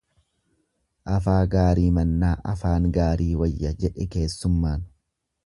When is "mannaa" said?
1.97-2.33